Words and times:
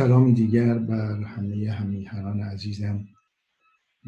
سلامی 0.00 0.32
دیگر 0.32 0.78
بر 0.78 1.22
همه 1.22 1.72
همیهنان 1.72 2.40
عزیزم 2.40 3.08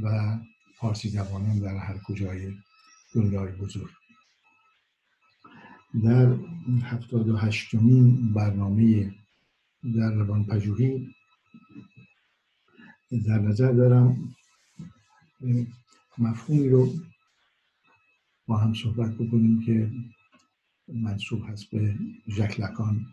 و 0.03 0.39
فارسی 0.77 1.09
زبانان 1.09 1.59
در 1.59 1.77
هر 1.77 1.99
کجای 1.99 2.53
دنیای 3.15 3.53
بزرگ. 3.53 3.91
در 6.05 6.37
هفتاد 6.83 7.29
و 7.29 7.37
هشتمین 7.37 8.33
برنامه 8.33 9.15
در 9.97 10.13
روان 10.13 10.45
پژوهی 10.45 11.15
در 13.27 13.39
نظر 13.39 13.73
دارم 13.73 14.35
مفهومی 16.19 16.69
رو 16.69 16.93
با 18.47 18.57
هم 18.57 18.75
صحبت 18.75 19.11
بکنیم 19.15 19.63
که 19.67 19.91
منصوب 20.89 21.43
هست 21.49 21.71
به 21.71 21.95
ژک 22.29 22.61
لکان 22.61 23.07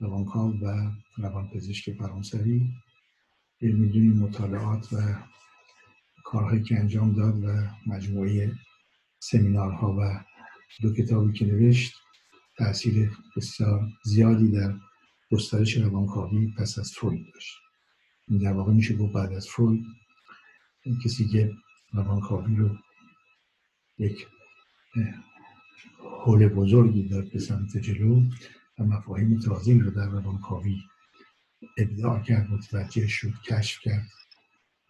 روانکاو 0.00 0.52
و 0.60 0.90
روانپزشک 1.16 1.92
فرانسوی 1.92 2.68
می‌دونیم 3.60 4.12
مطالعات 4.12 4.92
و 4.92 4.96
کارهایی 6.24 6.62
که 6.62 6.78
انجام 6.78 7.12
داد 7.12 7.44
و 7.44 7.48
مجموعه 7.86 8.52
سمینارها 9.18 9.96
و 9.98 10.24
دو 10.82 10.94
کتابی 10.94 11.32
که 11.32 11.46
نوشت 11.46 11.94
تاثیر 12.56 13.10
بسیار 13.36 13.88
زیادی 14.04 14.48
در 14.48 14.74
گسترش 15.30 15.76
روانکاوی 15.76 16.52
پس 16.58 16.78
از 16.78 16.92
فروید 16.92 17.26
داشت. 17.34 17.56
این 18.28 18.38
در 18.38 18.52
واقع 18.52 18.72
میشه 18.72 18.96
گفت 18.96 19.12
بعد 19.12 19.32
از 19.32 19.48
فروید 19.48 19.84
کسی 21.04 21.28
که 21.28 21.52
روانکاوی 21.92 22.56
رو 22.56 22.76
یک 23.98 24.26
حول 25.98 26.48
بزرگی 26.48 27.08
داد 27.08 27.32
به 27.32 27.38
سمت 27.38 27.76
جلو 27.76 28.22
و 28.78 28.84
مفاهیم 28.84 29.38
تازه 29.38 29.78
رو 29.78 29.90
در 29.90 30.08
روانکاوی 30.08 30.82
ابداع 31.78 32.22
کرد 32.22 32.50
متوجه 32.50 33.06
شد 33.06 33.32
کشف 33.48 33.80
کرد 33.80 34.08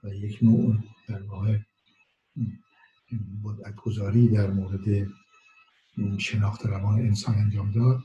و 0.05 0.15
یک 0.15 0.39
نوع 0.43 0.77
در 1.09 1.23
واقع 1.23 1.59
گذاری 3.77 4.29
در 4.29 4.51
مورد 4.51 5.09
شناخت 6.19 6.67
روان 6.67 6.99
انسان 6.99 7.35
انجام 7.35 7.73
داد. 7.73 8.01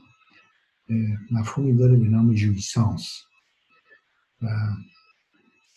مفهومی 1.30 1.76
داره 1.78 1.96
به 1.96 2.08
نام 2.08 2.34
جویسانس 2.34 3.22
و 4.42 4.48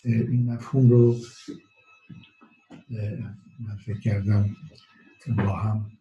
این 0.03 0.51
مفهوم 0.51 0.89
رو 0.89 1.15
من 3.59 3.75
فکر 3.85 3.99
کردم 3.99 4.55
با 5.37 5.59
هم 5.59 5.91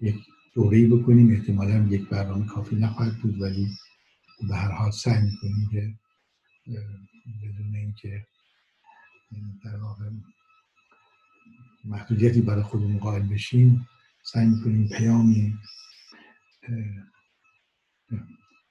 یک 0.00 0.14
دوره 0.54 0.86
بکنیم 0.86 1.30
احتمالا 1.30 1.86
یک 1.90 2.08
برنامه 2.08 2.46
کافی 2.46 2.76
نخواهد 2.76 3.18
بود 3.18 3.40
ولی 3.40 3.68
به 4.48 4.56
هر 4.56 4.70
حال 4.72 4.90
سعی 4.90 5.22
می‌کنیم 5.22 5.68
که 5.70 5.94
بدون 7.42 7.74
اینکه 7.74 8.26
در 9.64 9.76
واقع 9.76 10.10
محدودیتی 11.84 12.40
برای 12.40 12.62
خودمون 12.62 12.98
قائل 12.98 13.22
بشیم 13.22 13.88
سعی 14.22 14.46
می‌کنیم 14.46 14.88
پیامی 14.88 15.58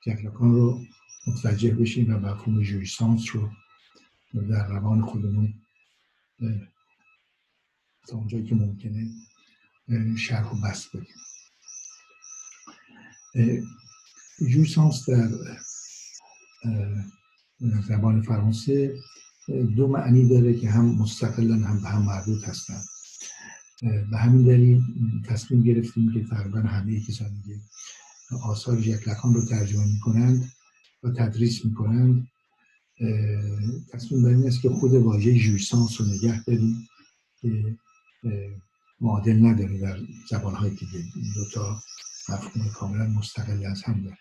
جکلکان 0.05 0.51
رو 0.53 0.81
متوجه 1.27 1.75
بشیم 1.75 2.13
و 2.13 2.19
مفهوم 2.19 2.63
جویسانس 2.63 3.35
رو 3.35 3.51
در 4.33 4.67
روان 4.67 5.01
خودمون 5.01 5.53
تا 8.07 8.17
اونجایی 8.17 8.45
که 8.45 8.55
ممکنه 8.55 9.07
شرح 10.17 10.51
و 10.51 10.61
بست 10.61 10.97
بدیم. 10.97 11.15
جویسانس 14.39 15.09
در 15.09 15.29
زبان 17.87 18.21
فرانسه 18.21 18.99
دو 19.75 19.87
معنی 19.87 20.29
داره 20.29 20.59
که 20.59 20.69
هم 20.69 20.85
مستقلا 20.85 21.55
هم 21.55 21.81
به 21.81 21.89
هم 21.89 22.01
مربوط 22.01 22.43
هستند 22.43 22.85
به 23.81 24.17
همین 24.17 24.45
دلیل 24.45 24.81
تصمیم 25.25 25.63
گرفتیم 25.63 26.13
که 26.13 26.23
تقریبا 26.23 26.59
همه 26.59 26.99
کسانی 26.99 27.43
که 27.45 28.35
آثار 28.35 28.81
ژکلکان 28.81 29.33
رو 29.33 29.45
ترجمه 29.45 29.85
می‌کنند 29.85 30.51
و 31.03 31.09
تدریس 31.09 31.65
می‌کنند 31.65 32.27
تصمیم 33.91 34.23
بر 34.23 34.29
این 34.29 34.47
است 34.47 34.61
که 34.61 34.69
خود 34.69 34.93
واژه 34.93 35.39
جویسانس 35.39 36.01
رو 36.01 36.07
نگه 36.07 36.43
داریم 36.43 36.87
که 37.41 37.77
معادل 39.01 39.45
نداره 39.45 39.77
در 39.77 39.99
زبانهای 40.29 40.69
دیگه 40.69 41.03
دو 41.35 41.49
تا 41.53 41.81
مفهوم 42.29 42.69
کاملا 42.69 43.07
مستقل 43.07 43.65
از 43.65 43.83
هم 43.83 44.03
داره. 44.03 44.17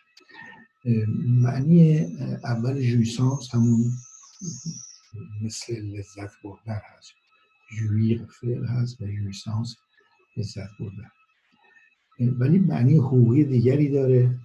معنی 1.28 1.98
اول 2.44 2.82
جویسانس 2.82 3.54
همون 3.54 3.92
مثل 5.42 5.82
لذت 5.82 6.30
بردن 6.44 6.80
هست. 6.96 7.12
جویر 7.78 8.26
فعل 8.40 8.66
هست 8.66 9.00
و 9.00 9.06
جویسانس 9.06 9.76
لذت 10.36 10.68
بردن. 10.80 11.10
ولی 12.38 12.58
معنی 12.58 12.94
حقوقی 12.94 13.44
دیگری 13.44 13.88
داره 13.88 14.38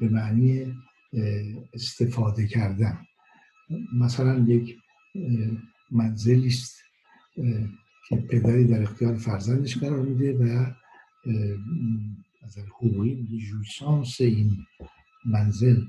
به 0.00 0.08
معنی 0.08 0.74
استفاده 1.74 2.46
کردن. 2.46 2.98
مثلا 3.94 4.38
یک 4.38 4.76
منزلی 5.90 6.46
است 6.46 6.76
که 8.08 8.16
پدری 8.16 8.64
در 8.64 8.82
اختیار 8.82 9.14
فرزندش 9.14 9.78
قرار 9.78 10.02
میده 10.02 10.32
و 10.38 10.72
از 12.46 12.58
حقوقی 12.58 13.38
جویسانس 13.50 14.20
این 14.20 14.66
منزل 15.24 15.82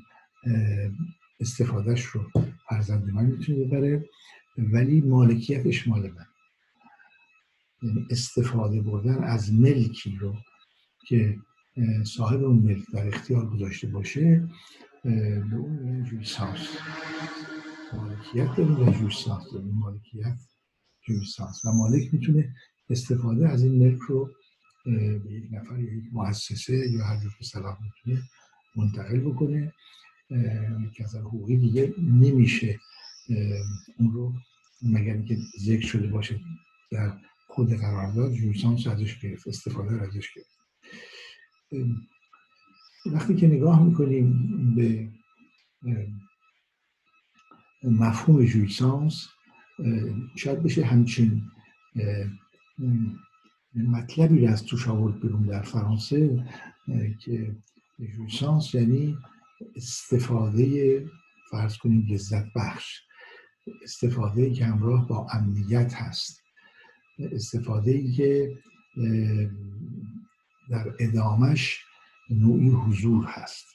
استفادهش 1.40 2.01
رو 2.01 2.31
فرزند 2.69 3.09
من 3.09 3.25
می‌تونه 3.25 3.66
ببره 3.66 4.09
ولی 4.57 5.01
مالکیتش 5.01 5.88
مال 5.88 6.01
من. 6.01 6.25
یعنی 7.81 8.07
استفاده 8.09 8.81
بردن 8.81 9.23
از 9.23 9.53
ملکی 9.53 10.17
رو 10.19 10.35
که 11.07 11.38
صاحب 12.03 12.44
اون 12.44 12.59
ملک 12.59 12.84
در 12.94 13.07
اختیار 13.07 13.50
گذاشته 13.50 13.88
باشه 13.88 14.50
به 15.03 15.56
اون 15.56 16.03
جویسانس 16.03 16.78
مالکیت 17.94 18.56
داریم 18.56 18.79
و 18.79 18.91
جویسانس 18.91 19.51
داریم 19.53 19.72
مالکیت 19.73 20.38
جویسانس 21.07 21.66
و 21.66 21.72
مالک 21.72 22.13
می‌تونه 22.13 22.56
استفاده 22.90 23.50
از 23.50 23.63
این 23.63 23.84
ملک 23.84 24.00
رو 24.00 24.29
به 24.96 25.31
یک 25.31 25.44
نفر 25.52 25.80
یا 25.80 25.94
یک 25.94 26.03
مؤسسه 26.12 26.92
یا 26.92 27.06
هر 27.06 27.20
جور 27.20 27.31
که 27.38 27.44
صلاح 27.44 27.78
می‌تونه 27.84 28.24
منتقل 28.75 29.20
بکنه 29.20 29.74
که 30.94 31.03
از 31.03 31.16
حقوقی 31.16 31.58
دیگه 31.58 31.94
نمیشه 31.98 32.80
اون 33.97 34.12
رو 34.12 34.34
مگر 34.81 35.22
که 35.22 35.38
ذکر 35.59 35.88
شده 35.88 36.08
باشه 36.08 36.40
در 36.92 37.18
خود 37.47 37.74
قرارداد 37.74 38.34
جویسانس 38.34 38.88
ازش 38.88 39.20
گرفت 39.20 39.47
استفاده 39.47 40.02
ازش 40.02 40.34
گرفت. 40.34 40.58
وقتی 43.06 43.36
که 43.36 43.47
نگاه 43.47 43.84
می‌کنیم 43.84 44.76
به 44.76 45.09
مفهوم 47.84 48.46
جویسانس 48.46 49.28
شاید 50.36 50.64
بشه 50.64 50.86
همچین 50.86 51.42
مطلبی 53.78 54.48
از 54.48 54.64
توش 54.64 54.88
آورد 54.88 55.20
بیرون 55.20 55.42
در 55.42 55.62
فرانسه 55.62 56.46
که 57.20 57.56
جویسانس 58.00 58.76
یعنی 58.76 59.18
استفاده 59.76 61.06
فرض 61.52 61.78
کنیم 61.78 62.08
لذت 62.10 62.54
بخش 62.56 63.02
استفاده 63.84 64.52
که 64.52 64.66
همراه 64.66 65.08
با 65.08 65.28
امنیت 65.34 65.94
هست. 65.94 66.41
استفاده 67.20 68.12
که 68.12 68.58
در 70.70 70.94
ادامش 71.00 71.80
نوعی 72.30 72.70
حضور 72.70 73.26
هست. 73.26 73.66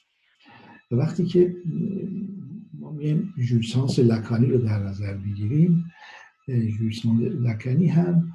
و 0.91 0.95
وقتی 0.95 1.25
که 1.25 1.55
ما 2.73 2.91
میگیم 2.91 3.33
جویسانس 3.37 3.99
لکانی 3.99 4.47
رو 4.47 4.57
در 4.57 4.79
نظر 4.79 5.13
بگیریم 5.13 5.85
جویسانس 6.47 7.21
لکانی 7.21 7.87
هم 7.87 8.33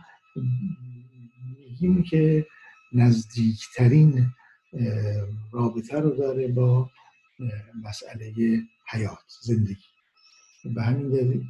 میگیم 1.80 2.02
که 2.02 2.46
نزدیکترین 2.92 4.26
رابطه 5.52 6.00
رو 6.00 6.10
داره 6.10 6.48
با 6.48 6.90
مسئله 7.84 8.32
حیات 8.88 9.18
زندگی. 9.40 9.76
به 10.74 10.82
همین 10.82 11.08
دلیل 11.08 11.44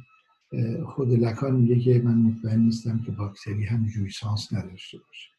خود 0.85 1.11
لکان 1.11 1.55
میگه 1.55 1.79
که 1.79 2.01
من 2.03 2.15
مطمئن 2.15 2.59
نیستم 2.59 2.99
که 3.05 3.11
باکتری 3.11 3.65
هم 3.65 3.87
جویسانس 3.87 4.53
نداشته 4.53 4.97
باشه. 4.97 5.29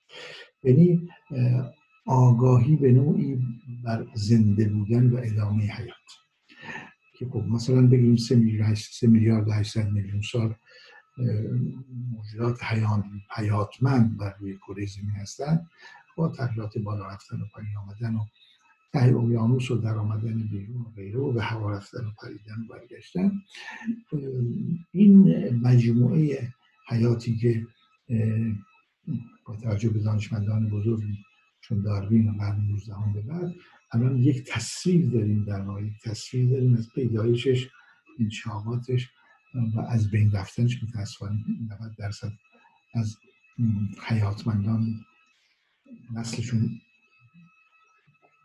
یعنی 0.64 1.08
آگاهی 2.06 2.76
به 2.76 2.92
نوعی 2.92 3.38
بر 3.84 4.06
زنده 4.14 4.68
بودن 4.68 5.10
و 5.10 5.20
ادامه 5.22 5.62
حیات. 5.62 5.96
که 7.18 7.26
خب 7.26 7.44
مثلا 7.48 7.86
بگیم 7.86 8.16
سه 8.16 8.36
میلیارد, 8.36 8.74
سه 8.74 9.06
میلیارد 9.06 9.50
800 9.50 9.90
میلیون 9.90 10.22
سال 10.22 10.54
موجودات 12.12 12.64
حیاتمند 13.36 14.16
بر 14.18 14.34
روی 14.38 14.56
کره 14.56 14.86
زمین 14.86 15.10
هستند. 15.10 15.70
با 16.16 16.28
تغییرات 16.28 16.78
بالا 16.78 17.06
رفتن 17.06 17.40
و 17.40 17.44
پایین 17.54 17.76
آمدن 17.76 18.14
و 18.14 18.24
ته 18.92 19.16
اقیانوس 19.16 19.70
و 19.70 19.76
در 19.76 19.98
آمدن 19.98 20.42
بیرون 20.42 20.82
و 20.82 20.90
غیره 20.96 21.18
و 21.18 21.32
به 21.32 21.42
هوا 21.42 21.70
رفتن 21.70 22.06
و 22.06 22.10
پریدن 22.22 22.62
و 22.62 22.72
برگشتن. 22.72 23.32
این 24.92 25.48
مجموعه 25.56 26.52
حیاتی 26.88 27.36
که 27.36 27.66
با 29.44 29.56
توجه 29.56 29.88
به 29.88 29.98
دانشمندان 29.98 30.68
بزرگی 30.68 31.18
چون 31.60 31.82
داروین 31.82 32.28
و 32.28 32.32
قرن 32.32 32.60
19 32.60 32.94
به 33.14 33.20
بعد 33.20 33.54
الان 33.92 34.16
یک 34.16 34.44
تصویر 34.44 35.10
داریم 35.10 35.44
در 35.44 35.60
واقع. 35.60 35.82
تصویر 36.04 36.50
داریم 36.50 36.74
از 36.74 36.88
پیدایشش 36.94 37.68
انشاقاتش 38.18 39.08
و 39.54 39.80
از 39.80 40.10
بین 40.10 40.32
رفتنش 40.32 40.82
متاسفانه 40.82 41.44
90 41.80 41.96
درصد 41.98 42.32
از 42.94 43.16
حیاتمندان 44.06 45.04
نسلشون 46.14 46.80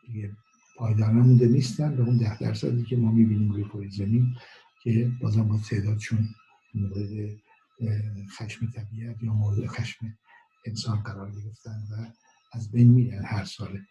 دیگه 0.08 0.32
پایدار 0.78 1.12
نمونده 1.12 1.48
نیستن 1.48 1.96
به 1.96 2.04
اون 2.04 2.18
ده 2.18 2.40
درصدی 2.40 2.84
که 2.84 2.98
ما 2.98 3.12
می‌بینیم 3.12 3.52
روی 3.52 3.64
پای 3.64 3.90
زمین 3.90 4.36
که 4.84 5.12
بازم 5.22 5.48
با 5.48 5.58
تعدادشون 5.58 6.30
مورد 6.74 7.30
خشم 8.38 8.72
طبیعت 8.72 9.24
یا 9.24 9.34
مورد 9.34 9.68
خشم 9.68 10.18
انسان 10.66 11.02
قرار 11.02 11.32
گرفتن 11.32 11.84
و 11.92 12.06
از 12.54 12.72
بین 12.72 12.88
میرن 12.88 13.26
هر 13.26 13.46
ساله. 13.46 13.82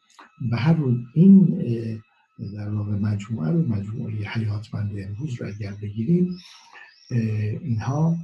به 0.50 0.56
هر 0.56 0.72
روز 0.72 0.98
این 1.14 1.44
در 2.54 2.68
واقع 2.68 2.92
مجموعه 2.92 3.50
رو 3.50 3.68
مجموعه 3.68 4.28
حیاتمند 4.28 4.98
امروز 4.98 5.40
رو 5.40 5.46
اگر 5.46 5.74
بگیریم 5.82 6.38
اینها 7.10 8.16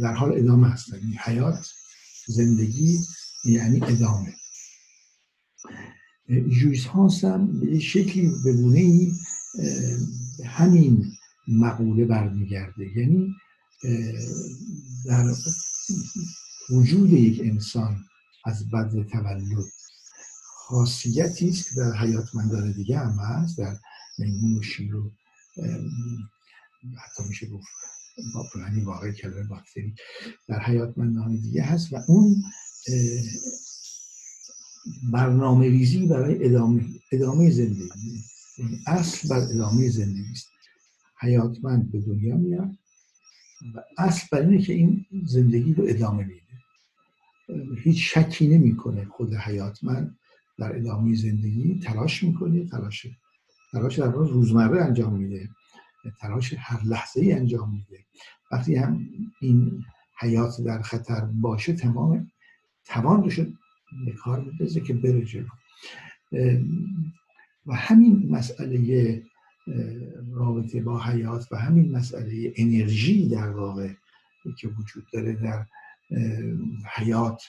در 0.00 0.14
حال 0.14 0.38
ادامه 0.38 0.68
هستن 0.68 0.96
این 0.96 1.18
حیات 1.24 1.72
زندگی 2.26 2.98
یعنی 3.44 3.80
ادامه. 3.82 4.34
ژویس 6.50 6.86
هم 6.86 7.60
به 7.60 7.78
شکلی 7.78 8.30
به 8.44 8.50
ای 8.50 9.12
همین 10.44 11.12
مقوله 11.48 12.04
برمیگرده. 12.04 12.98
یعنی 12.98 13.34
در 15.06 15.34
وجود 16.70 17.12
یک 17.12 17.40
انسان 17.40 18.04
از 18.44 18.70
بد 18.70 18.90
تولد 19.12 19.64
خاصیتی 20.56 21.48
است 21.48 21.68
که 21.68 21.74
در 21.76 21.96
حیاتمندان 21.96 22.72
دیگه 22.72 22.98
هم 22.98 23.18
هست 23.18 23.58
در 23.58 23.76
میمون 24.18 24.58
و 24.58 24.62
شیر 24.62 24.96
و 24.96 25.12
حتی 26.84 27.28
میشه 27.28 27.46
گفت 27.46 27.66
با 28.34 28.44
پرانی 28.54 28.80
واقع 28.80 29.12
کلمه 29.12 29.42
باکتری 29.42 29.94
در 30.48 30.60
حیاتمندان 30.60 31.36
دیگه 31.36 31.62
هست 31.62 31.92
و 31.92 31.96
اون 32.08 32.42
برنامه 35.12 35.68
ریزی 35.68 36.06
برای 36.06 36.44
ادامه 36.44 36.84
ادامه 37.12 37.50
زندگی 37.50 38.24
اصل 38.86 39.28
بر 39.28 39.36
ادامه 39.36 39.88
زندگی 39.88 40.32
است. 40.32 40.48
حیاتمند 41.20 41.92
به 41.92 42.00
دنیا 42.00 42.36
میاد 42.36 42.70
و 43.74 43.82
اصل 43.98 44.26
بر 44.32 44.40
اینه 44.40 44.62
که 44.62 44.72
این 44.72 45.06
زندگی 45.26 45.74
رو 45.74 45.84
ادامه 45.88 46.24
میده. 46.24 46.40
هیچ 47.82 48.18
شکی 48.18 48.48
نمی‌کنه 48.48 49.04
خود 49.04 49.34
حیاتمند 49.34 50.18
در 50.58 50.76
ادامه 50.76 51.14
زندگی. 51.14 51.80
تلاش 51.84 52.22
می‌کنه 52.22 52.66
تلاش 52.66 53.06
تلاش 53.72 53.98
در 53.98 54.12
روزمره 54.12 54.84
انجام 54.84 55.16
میده. 55.20 55.48
تلاش 56.20 56.54
هر 56.58 56.84
لحظه 56.84 57.20
ای 57.20 57.32
انجام 57.32 57.70
میده. 57.70 58.04
وقتی 58.52 58.74
هم 58.74 59.08
این 59.40 59.84
حیات 60.20 60.60
در 60.60 60.82
خطر 60.82 61.20
باشه 61.20 61.72
تمام 61.72 62.30
توان 62.84 63.20
داشته 63.20 63.52
به 64.06 64.12
کار 64.12 64.40
میدازه 64.40 64.80
که 64.80 64.94
بره 64.94 65.24
جلو. 65.24 65.46
و 67.66 67.74
همین 67.74 68.28
مسئله 68.30 69.22
رابطه 70.32 70.80
با 70.80 71.00
حیات 71.00 71.52
و 71.52 71.56
همین 71.56 71.96
مسئله 71.96 72.52
انرژی 72.56 73.28
در 73.28 73.50
واقع 73.50 73.88
که 74.58 74.68
وجود 74.68 75.04
داره 75.12 75.32
در 75.32 75.66
حیات 76.94 77.42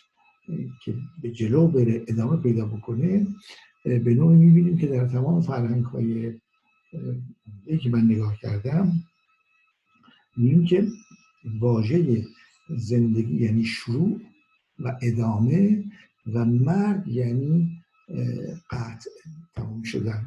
که 0.84 0.96
به 1.22 1.32
جلو 1.32 1.68
بره 1.68 2.06
ادامه 2.08 2.38
پیدا 2.38 2.66
بکنه 2.66 3.28
به 3.84 4.14
نوعی 4.14 4.36
می‌بینیم 4.38 4.78
که 4.78 4.88
در 4.88 5.08
تمام 5.08 5.42
فرهنگ 5.42 5.86
های 5.86 6.40
که 7.82 7.90
من 7.90 8.02
نگاه 8.02 8.38
کردم 8.42 9.04
می‌بینیم 10.38 10.66
که 10.66 10.88
واژه 11.60 12.26
زندگی 12.70 13.36
یعنی 13.36 13.64
شروع 13.64 14.22
و 14.80 15.00
ادامه 15.02 15.84
و 16.34 16.46
مرد 16.46 17.08
یعنی 17.08 17.82
قطع. 18.70 19.10
تمام 19.56 19.84
شدن. 19.84 20.26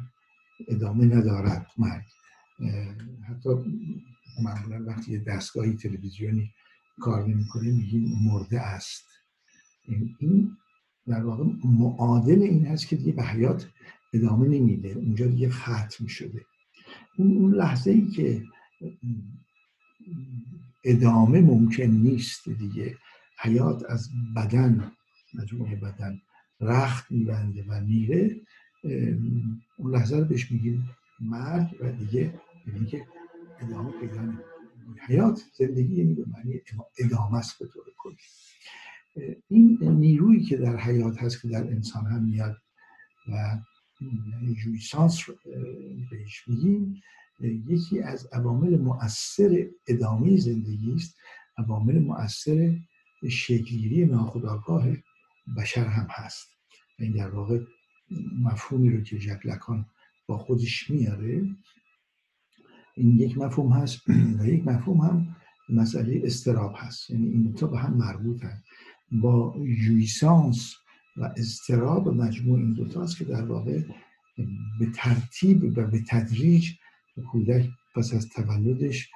ادامه 0.67 1.05
ندارد 1.05 1.67
مرگ. 1.77 2.03
حتی 3.29 3.49
معمولا 4.43 4.85
وقتی 4.85 5.11
یه 5.11 5.19
دستگاهی 5.19 5.73
تلویزیونی 5.73 6.51
کار 7.01 7.27
نمی‌کنه 7.27 7.71
میگیم 7.71 8.19
مرده 8.23 8.61
است. 8.61 9.05
این 10.19 10.57
در 11.07 11.23
واقع 11.23 11.43
معادل 11.63 12.41
این 12.41 12.65
هست 12.65 12.87
که 12.87 12.95
دیگه 12.95 13.11
به 13.11 13.23
حیات 13.23 13.67
ادامه 14.13 14.47
نمیده. 14.47 14.89
اونجا 14.89 15.27
دیگه 15.27 15.49
ختم 15.49 16.07
شده. 16.07 16.45
اون 17.23 17.53
لحظه 17.53 17.91
ای 17.91 18.07
که 18.07 18.43
ادامه 20.83 21.41
ممکن 21.41 21.83
نیست 21.83 22.49
دیگه. 22.49 22.97
حیات 23.41 23.83
از 23.89 24.09
بدن 24.35 24.91
مجموعه 25.33 25.75
بدن 25.75 26.21
رخت 26.61 27.11
میبنده 27.11 27.63
و 27.67 27.81
میره 27.81 28.35
اون 29.77 29.95
لحظه 29.95 30.17
رو 30.17 30.25
بهش 30.25 30.51
میگیم 30.51 30.89
مرگ 31.19 31.67
و 31.81 31.91
دیگه 31.91 32.33
یعنی 32.67 32.85
که 32.85 33.05
ادامه 33.59 33.91
پیدا 33.91 34.33
حیات 35.07 35.41
زندگی 35.57 35.95
یعنی 35.95 36.13
به 36.13 36.25
معنی 36.27 36.61
ادامه 36.99 37.37
است 37.37 37.59
به 37.59 37.67
طور 37.67 37.83
کلی. 37.97 38.17
این 39.47 39.77
نیرویی 39.81 40.43
که 40.43 40.57
در 40.57 40.77
حیات 40.77 41.23
هست 41.23 41.41
که 41.41 41.47
در 41.47 41.63
انسان 41.63 42.05
هم 42.05 42.23
میاد 42.23 42.57
و 43.27 43.57
جویسانس 44.63 45.23
بهش 46.11 46.47
میگیم. 46.47 47.01
یکی 47.67 48.01
از 48.01 48.27
عوامل 48.33 48.77
مؤثر 48.77 49.67
ادامه 49.87 50.37
زندگی 50.37 50.93
است. 50.93 51.17
عوامل 51.57 51.99
مؤثر 51.99 52.77
شکلگیری 53.29 54.05
ناخودآگاه 54.05 54.87
بشر 55.57 55.85
هم 55.85 56.07
هست. 56.09 56.47
این 56.99 57.11
در 57.11 57.29
واقع 57.29 57.59
مفهومی 58.41 58.89
رو 58.89 59.01
که 59.01 59.19
جک 59.19 59.45
لکان 59.45 59.85
با 60.27 60.37
خودش 60.37 60.89
میاره 60.89 61.47
این 62.95 63.19
یک 63.19 63.37
مفهوم 63.37 63.71
هست 63.71 64.09
و 64.39 64.45
یک 64.45 64.67
مفهوم 64.67 65.01
هم 65.01 65.35
مسئله 65.69 66.21
استراب 66.23 66.73
هست. 66.77 67.09
یعنی 67.09 67.27
این 67.27 67.43
دو 67.43 67.67
به 67.67 67.79
هم 67.79 67.93
مربوط 67.93 68.43
هست 68.43 68.63
با 69.11 69.55
جویسانس 69.85 70.75
و 71.19 71.33
استراب 71.37 72.07
مجموع 72.07 72.59
این 72.59 72.73
دوتا 72.73 73.03
است 73.03 73.17
که 73.17 73.25
در 73.25 73.45
واقع 73.45 73.81
به 74.79 74.85
ترتیب 74.95 75.77
و 75.77 75.87
به 75.87 76.03
تدریج 76.07 76.71
کودک 77.31 77.69
پس 77.95 78.13
از 78.13 78.29
تولدش 78.29 79.09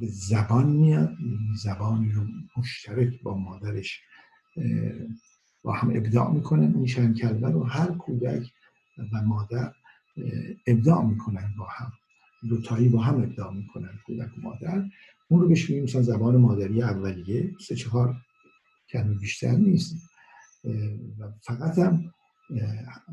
به 0.00 0.06
زبان 0.06 0.66
میاد 0.66 1.16
زبانی 1.56 2.12
رو 2.12 2.24
مشترک 2.56 3.22
با 3.22 3.38
مادرش 3.38 4.00
با 5.62 5.72
هم 5.72 5.90
ابداع 5.90 6.32
می‌کنن. 6.32 6.74
این 6.74 6.86
چند 6.86 7.18
کلمه 7.18 7.50
رو 7.50 7.64
هر 7.64 7.86
کودک 7.86 8.52
و 9.12 9.22
مادر 9.22 9.72
ابداع 10.66 11.06
می‌کنن 11.06 11.54
با 11.58 11.68
هم. 11.70 11.92
دوتایی 12.48 12.88
با 12.88 13.02
هم 13.02 13.22
ابداع 13.22 13.54
می‌کنن 13.54 13.98
کودک 14.06 14.38
و 14.38 14.40
مادر. 14.40 14.84
اون 15.28 15.40
رو 15.40 15.48
بهش 15.48 15.70
مثلا 15.70 16.02
زبان 16.02 16.36
مادری 16.36 16.82
اولیه. 16.82 17.54
سه 17.60 17.74
چهار 17.74 18.16
کلمه 18.90 19.14
بیشتر 19.14 19.56
نیست. 19.56 19.96
و 21.18 21.32
فقط 21.42 21.78
هم 21.78 22.14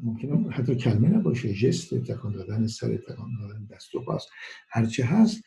ممکنه 0.04 0.52
حتی 0.52 0.76
کلمه 0.76 1.08
نباشه 1.08 1.54
جست 1.54 1.96
تکان 1.96 2.32
دادن 2.32 2.68
سر 2.68 2.98
تکان 2.98 3.30
دادن 3.42 3.66
دست 3.72 3.96
و 3.96 4.00
پاس. 4.00 4.26
هرچه 4.70 5.06
هست 5.06 5.44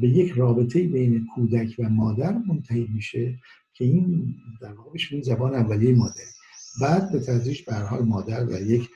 به 0.00 0.08
یک 0.08 0.32
رابطه 0.32 0.88
بین 0.88 1.26
کودک 1.34 1.76
و 1.78 1.88
مادر 1.88 2.32
منتهی 2.32 2.88
میشه 2.94 3.38
که 3.74 3.84
این 3.84 4.34
در 4.60 4.72
واقع 4.72 4.98
زبان 5.22 5.54
اولیه 5.54 5.94
مادری. 5.94 6.26
بعد 6.80 7.12
به 7.12 7.20
تدریج 7.20 7.62
به 7.62 7.74
حال 7.74 8.02
مادر 8.02 8.44
در 8.44 8.62
یک 8.62 8.88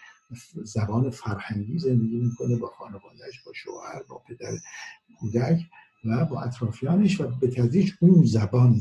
زبان 0.64 1.10
فرهنگی 1.10 1.78
زندگی 1.78 2.16
می‌کنه 2.16 2.56
با 2.56 2.66
خانوادهش 2.66 3.42
با 3.46 3.52
شوهر 3.52 4.02
با 4.08 4.22
پدر 4.28 4.52
کودک 5.20 5.60
و 6.04 6.24
با 6.24 6.42
اطرافیانش 6.42 7.20
و 7.20 7.38
به 7.40 7.48
تدریج 7.48 7.92
اون 8.00 8.24
زبان 8.24 8.80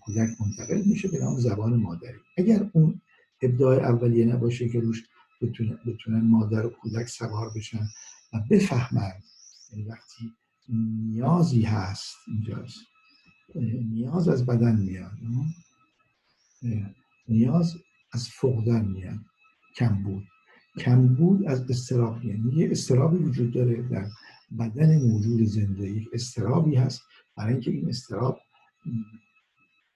کودک 0.00 0.28
منتقل 0.40 0.82
میشه 0.86 1.08
به 1.08 1.18
نام 1.18 1.38
زبان 1.38 1.76
مادری. 1.76 2.18
اگر 2.36 2.70
اون 2.72 3.00
ابداع 3.42 3.76
اولیه 3.76 4.26
نباشه 4.26 4.68
که 4.68 4.80
روش 4.80 5.02
بتونن, 5.86 6.20
مادر 6.20 6.66
و 6.66 6.70
کودک 6.70 7.08
سوار 7.08 7.50
بشن 7.56 7.88
و 8.32 8.40
بفهمن 8.50 9.12
یعنی 9.72 9.88
وقتی 9.88 10.32
نیازی 10.68 11.62
هست 11.62 12.16
اینجاست 12.26 12.78
نیاز 13.90 14.28
از 14.28 14.46
بدن 14.46 14.76
میاد 14.76 15.12
نیاز 17.28 17.76
از 18.12 18.28
فقدان 18.28 18.88
میاد. 18.88 19.18
کم 19.76 20.02
بود 20.02 20.24
کمبود 20.78 21.44
از 21.46 21.70
استراب 21.70 22.24
یعنی 22.24 22.54
یه 22.54 22.70
استرابی 22.70 23.16
وجود 23.16 23.52
داره 23.52 23.82
در 23.82 24.06
بدن 24.58 25.02
موجود 25.02 25.42
زنده 25.44 25.90
یک 25.90 26.08
استرابی 26.12 26.76
هست. 26.76 27.02
برای 27.36 27.52
اینکه 27.52 27.70
این 27.70 27.88
استراب 27.88 28.40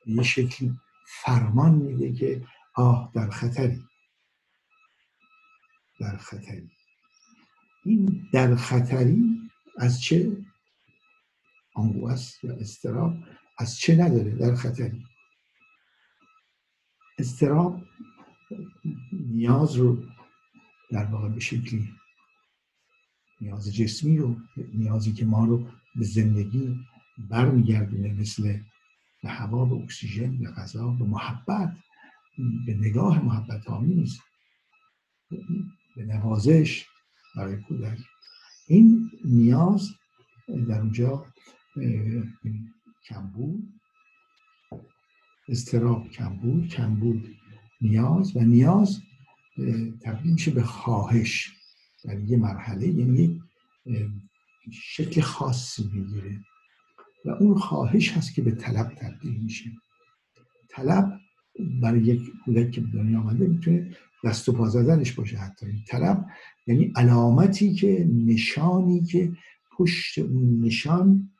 یه 0.06 0.22
شکلی 0.22 0.80
فرمان 1.06 1.74
میده 1.74 2.12
که 2.12 2.46
آه 2.74 3.10
در 3.14 3.30
خطری. 3.30 3.84
در 6.00 6.16
خطری. 6.16 6.70
این 7.84 8.28
در 8.32 8.56
خطری 8.56 9.50
از 9.78 10.02
چه 10.02 10.36
آنگوست 11.74 12.44
یا 12.44 12.54
استراب 12.54 13.14
از 13.58 13.76
چه 13.76 13.96
نداره 13.96 14.30
در 14.30 14.54
خطری؟ 14.54 15.04
استراب 17.18 17.82
نیاز 19.12 19.76
رو 19.76 20.04
در 20.90 21.04
واقع 21.04 21.28
به 21.28 21.40
شکلی 21.40 21.94
نیاز 23.40 23.74
جسمی 23.74 24.18
رو 24.18 24.36
نیازی 24.74 25.12
که 25.12 25.24
ما 25.24 25.44
رو 25.44 25.68
به 25.96 26.04
زندگی 26.04 26.76
برمیگردونه 27.18 28.12
مثل 28.12 28.58
به 29.22 29.28
هوا 29.28 29.64
به 29.64 29.74
اکسیژن 29.74 30.38
به 30.38 30.50
غذا 30.50 30.88
به 30.90 31.04
محبت 31.04 31.76
به 32.66 32.74
نگاه 32.74 33.24
محبت 33.24 33.68
آمیز. 33.68 34.20
به 35.96 36.04
نوازش 36.04 36.86
برای 37.36 37.56
کودک. 37.56 37.98
این 38.68 39.10
نیاز 39.24 39.90
در 40.68 40.80
اونجا 40.80 41.26
کمبود 43.04 43.80
استراب 45.48 46.10
کمبود 46.10 46.68
کمبود 46.68 47.36
نیاز 47.80 48.36
و 48.36 48.40
نیاز 48.40 49.02
تبدیل 50.02 50.32
میشه 50.32 50.50
به 50.50 50.62
خواهش. 50.62 51.56
در 52.04 52.20
یه 52.20 52.36
مرحله 52.36 52.88
یعنی 52.88 53.42
شکل 54.72 55.20
خاصی 55.20 55.90
می‌گیره. 55.92 56.40
و 57.24 57.30
اون 57.30 57.54
خواهش 57.58 58.12
هست 58.12 58.34
که 58.34 58.42
به 58.42 58.50
طلب 58.50 58.94
تبدیل 58.94 59.40
میشه. 59.42 59.70
طلب 60.68 61.20
برای 61.82 62.00
یک 62.00 62.22
کودک 62.44 62.70
که 62.70 62.80
به 62.80 62.88
دنیا 62.88 63.20
آمده 63.20 63.46
می‌تونه 63.46 63.96
دست 64.24 64.48
و 64.48 64.52
پا 64.52 64.68
زدنش 64.68 65.12
باشه 65.12 65.36
حتی. 65.36 65.66
این 65.66 65.84
طلب 65.88 66.26
یعنی 66.66 66.92
علامتی 66.96 67.74
که 67.74 68.08
نشانی 68.26 69.04
که 69.04 69.32
پشت 69.76 70.18
اون 70.18 70.64
نشان 70.64 71.30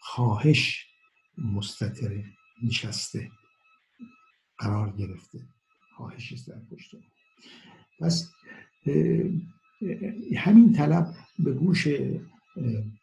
خواهش 0.00 0.86
مستطره 1.38 2.24
نشسته 2.62 3.30
قرار 4.58 4.96
گرفته. 4.96 5.38
خواهش 5.96 6.32
در 6.32 6.60
پشت 6.70 6.94
پس 8.00 8.32
همین 10.36 10.72
طلب 10.72 11.14
به 11.38 11.52
گوش 11.52 11.88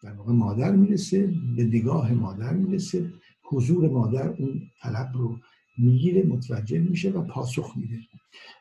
در 0.04 0.14
واقع 0.14 0.34
مادر 0.34 0.76
می‌رسه 0.76 1.28
به 1.56 1.64
نگاه 1.64 2.14
مادر 2.14 2.54
می‌رسه 2.54 3.14
حضور 3.44 3.90
مادر 3.90 4.28
اون 4.28 4.62
طلب 4.82 5.12
رو 5.14 5.40
می‌گیره 5.78 6.24
متوجه 6.24 6.80
میشه 6.80 7.10
و 7.10 7.22
پاسخ 7.22 7.74
میده. 7.78 8.00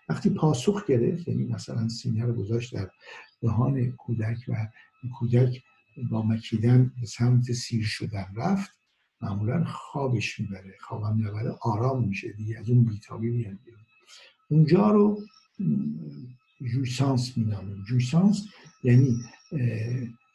وقتی 0.09 0.31
پاسخ 0.31 0.87
گرفت 0.87 1.29
یعنی 1.29 1.45
مثلا 1.45 1.89
سینه 1.89 2.25
رو 2.25 2.35
گذاشت 2.35 2.75
در 2.75 2.91
دهان 3.43 3.91
کودک 3.91 4.39
و 4.49 4.69
کودک 5.19 5.63
با 6.11 6.23
مکیدن 6.23 6.93
به 7.01 7.07
سمت 7.07 7.53
سیر 7.53 7.85
شدن 7.85 8.27
رفت 8.37 8.71
معمولا 9.21 9.65
خوابش 9.65 10.41
می‌بره 10.41 10.75
خوابم 10.81 11.17
می‌بره 11.17 11.51
آرام 11.63 12.09
میشه 12.09 12.33
دیگه 12.33 12.59
از 12.59 12.71
اون 12.71 12.85
بیتابی 12.85 13.31
میاد 13.31 13.59
اونجا 14.51 14.91
رو 14.91 15.21
جویسانس 16.73 17.39
مینامیم. 17.39 17.85
جویسانس 17.89 18.47
یعنی 18.83 19.17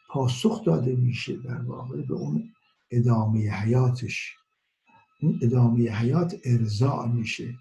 پاسخ 0.09 0.65
داده 0.65 0.95
میشه 0.95 1.35
در 1.35 1.61
واقع 1.61 2.01
به 2.01 2.13
اون 2.13 2.53
ادامه 2.91 3.51
حیاتش. 3.51 4.35
اون 5.21 5.39
ادامه 5.41 5.89
حیات 5.89 6.35
ارضاع 6.45 7.07
میشه. 7.07 7.55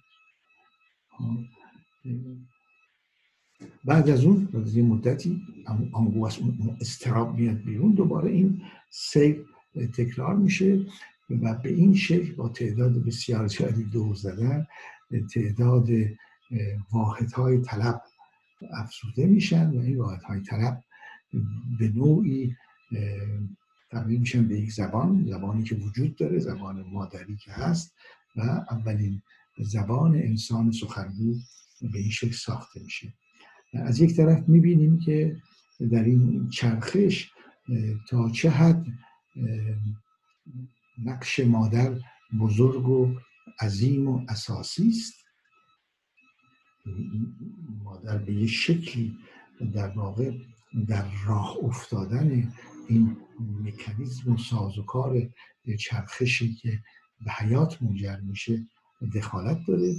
بعد 3.85 4.11
از 4.11 4.25
اون 4.25 4.49
از 4.55 4.77
یه 4.77 4.83
مدتی 4.83 5.43
آنگوس 5.93 6.39
استراب 6.81 7.39
میاد 7.39 7.57
بیرون. 7.57 7.93
دوباره 7.93 8.31
این 8.31 8.63
سیر 8.91 9.45
تکرار 9.97 10.37
میشه 10.37 10.87
و 11.31 11.55
به 11.55 11.69
این 11.69 11.95
شکل 11.95 12.35
با 12.35 12.49
تعداد 12.49 13.05
بسیار 13.05 13.47
زیادی 13.47 13.85
دور 13.85 14.15
زدن 14.15 14.67
تعداد 15.35 15.89
واحدهای 16.93 17.61
طلب 17.61 18.03
افزوده 18.71 19.27
میشن 19.27 19.71
و 19.71 19.81
این 19.81 19.99
واحدهای 19.99 20.41
طلب 20.41 20.85
به 21.79 21.89
نوعی 21.89 22.57
تبدیل 23.91 24.21
میشن 24.21 24.49
به 24.49 24.61
یک 24.61 24.73
زبان 24.73 25.27
زبانی 25.31 25.63
که 25.63 25.75
وجود 25.75 26.17
داره 26.17 26.39
زبان 26.39 26.83
مادری 26.83 27.37
که 27.37 27.53
هست 27.53 27.95
و 28.37 28.41
اولین 28.71 29.23
زبان 29.59 30.15
انسان 30.15 30.73
سخنگو 30.73 31.35
به 31.93 31.99
این 31.99 32.11
شکل 32.11 32.33
ساخته 32.33 32.81
میشه. 32.81 33.15
از 33.73 34.01
یک 34.01 34.17
طرف 34.17 34.49
می‌بینیم 34.49 35.01
که 35.01 35.37
در 35.91 36.05
این 36.05 36.49
چرخش 36.49 37.31
تا 38.09 38.31
چه 38.31 38.51
حد 38.51 38.87
نقش 41.05 41.41
مادر 41.41 41.99
بزرگ 42.41 42.89
و 42.89 43.15
عظیم 43.61 44.09
و 44.09 44.25
اساسی 44.29 44.89
است. 44.89 45.15
مادر 47.85 48.19
به 48.19 48.35
یه 48.35 48.47
شکلی 48.47 49.17
در 49.75 49.89
واقع 49.89 50.33
در 50.89 51.11
راه 51.27 51.57
افتادن 51.63 52.53
این 52.89 53.17
مکانیزم 53.65 54.33
و 54.33 54.39
سازوکار 54.39 55.29
چرخشی 55.79 56.55
که 56.55 56.83
به 57.25 57.31
حیات 57.33 57.83
منجر 57.83 58.17
میشه 58.17 58.67
دخالت 59.15 59.59
داره 59.69 59.95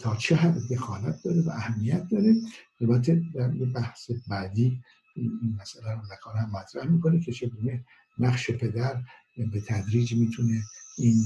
تا 0.00 0.16
چه 0.16 0.36
حد 0.36 0.58
دخالت 0.70 1.22
داره 1.24 1.40
و 1.42 1.50
اهمیت 1.50 2.08
داره. 2.10 2.34
البته 2.80 3.22
در 3.34 3.48
بحث 3.48 4.10
بعدی 4.28 4.82
این 5.16 5.58
مسئله 5.60 5.92
رو 5.92 6.00
لکان 6.12 6.36
هم 6.36 6.50
مطرح 6.50 6.86
می‌کنه 6.86 7.20
که 7.20 7.32
چگونه 7.32 7.84
نقش 8.18 8.50
پدر 8.50 9.02
به 9.52 9.60
تدریج 9.60 10.14
می‌تونه 10.14 10.62
این 10.98 11.24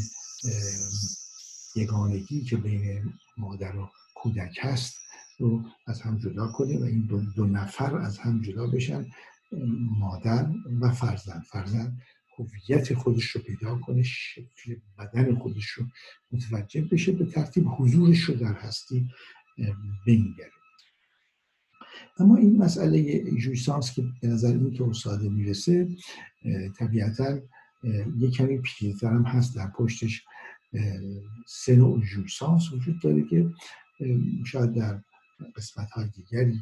یگانگی 1.77 2.45
که 2.45 2.57
بین 2.57 3.13
مادر 3.39 3.77
و 3.77 3.91
کودک 4.15 4.59
هست 4.63 5.01
رو 5.41 5.65
از 5.87 6.03
هم 6.03 6.19
جدا 6.19 6.49
کنه 6.49 6.79
و 6.79 6.83
این 6.83 7.01
دو, 7.01 7.21
دو 7.37 7.47
نفر 7.47 7.97
از 7.97 8.19
هم 8.19 8.43
جدا 8.43 8.67
بشن 8.67 9.07
مادر 9.99 10.51
و 10.81 10.91
فرزند. 10.91 11.43
فرزند 11.43 12.03
هویت 12.39 12.95
خودش 12.95 13.25
رو 13.25 13.41
پیدا 13.41 13.79
کنه 13.79 14.03
شکل 14.03 14.77
بدن 14.99 15.35
خودش 15.35 15.67
رو 15.67 15.87
متوجه 16.33 16.81
بشه 16.81 17.13
به 17.13 17.25
ترتیب 17.25 17.65
حضورش 17.79 18.21
رو 18.21 18.35
در 18.35 18.53
هستی 18.53 19.09
بنگره. 20.07 20.51
اما 22.19 22.37
این 22.37 22.57
مسئله 22.57 23.25
جویسانس 23.41 23.95
که 23.95 24.05
به 24.23 24.29
نظر 24.29 24.49
این 24.49 24.71
که 24.71 24.93
ساده 24.93 25.29
می‌رسه 25.29 25.89
طبیعتا 26.79 27.39
یه 28.19 28.31
کمی 28.31 28.59
پیچیده‌تر 28.59 29.13
هم 29.13 29.23
هست. 29.23 29.57
در 29.57 29.67
پشتش 29.67 30.25
سه 31.47 31.77
نوع 31.77 32.01
جویسانس 32.01 32.73
وجود 32.73 33.01
داره 33.03 33.25
که 33.25 33.51
شاید 34.47 34.73
در 34.73 35.03
قسمت 35.57 35.91
های 35.91 36.09
دیگری 36.09 36.61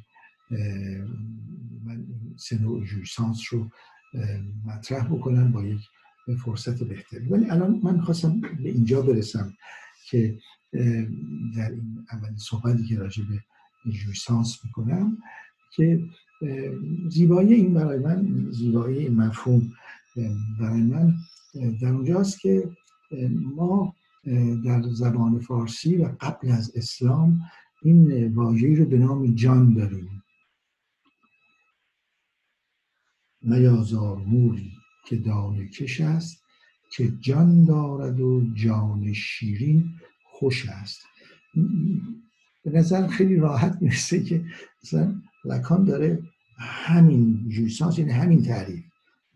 من 1.84 2.06
سه 2.36 2.62
نوع 2.62 2.84
جویسانس 2.84 3.40
رو 3.50 3.70
مطرح 4.66 5.08
بکنم 5.08 5.52
با 5.52 5.64
یک 5.64 5.80
فرصت 6.44 6.82
بهتری. 6.82 7.28
ولی 7.28 7.50
الان 7.50 7.80
من 7.82 8.00
خواستم 8.00 8.40
به 8.40 8.68
اینجا 8.68 9.02
برسم 9.02 9.54
که 10.10 10.38
در 11.56 11.70
این 11.70 12.06
اولین 12.12 12.36
صحبتی 12.36 12.84
که 12.84 12.98
راجع 12.98 13.22
به 13.24 13.40
جویسانس 13.90 14.64
می‌کنم 14.64 15.18
که 15.76 16.02
زیبایی 17.10 17.54
این 17.54 17.74
برای 17.74 17.98
من 17.98 18.46
زیبایی 18.50 18.98
این 18.98 19.14
مفهوم 19.14 19.72
برای 20.60 20.80
من 20.80 21.14
در 21.80 21.88
اونجاست 21.88 22.40
که 22.40 22.70
ما 23.56 23.94
در 24.64 24.82
زبان 24.82 25.38
فارسی 25.38 25.96
و 25.96 26.08
قبل 26.20 26.50
از 26.50 26.72
اسلام 26.74 27.40
این 27.82 28.34
واژه‌ای 28.34 28.76
رو 28.76 28.84
به 28.84 28.98
نام 28.98 29.34
جان 29.34 29.74
داریم. 29.74 30.22
نیازار 33.42 34.16
موری 34.16 34.72
که 35.06 35.16
دانه 35.16 35.68
کش 35.68 36.00
است 36.00 36.42
که 36.92 37.12
جان 37.20 37.64
دارد 37.64 38.20
و 38.20 38.54
جان 38.54 39.12
شیرین 39.12 39.90
خوش 40.24 40.68
است. 40.68 41.00
به 42.64 42.70
نظر 42.70 43.06
خیلی 43.06 43.36
راحت 43.36 43.78
می‌رسه 43.80 44.22
که 44.22 44.44
مثلا 44.82 45.22
لکان 45.44 45.84
داره 45.84 46.22
همین 46.58 47.48
جویسانس 47.48 47.98
یعنی 47.98 48.10
همین 48.10 48.42
تعریف. 48.42 48.84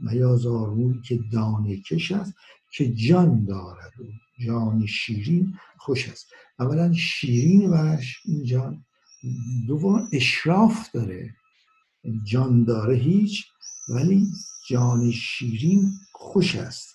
میازار 0.02 0.71
موری 0.71 1.00
که 1.00 1.21
دانه 1.32 1.76
کش 1.76 2.12
است 2.12 2.35
که 2.73 2.92
جان 2.92 3.44
دارد 3.44 3.92
و 4.00 4.04
جان 4.44 4.87
شیرین 4.87 5.54
خوش 5.78 6.09
است. 6.09 6.26
اولا 6.59 6.92
شیرین 6.92 7.71
و 7.71 7.97
این 8.25 8.44
جان. 8.44 8.85
دوم 9.66 10.09
اشراف 10.12 10.90
داره. 10.90 11.35
جان 12.25 12.64
داره 12.64 12.97
هیچ 12.97 13.44
ولی 13.88 14.26
جان 14.68 15.11
شیرین 15.11 15.92
خوش 16.12 16.56
است. 16.56 16.88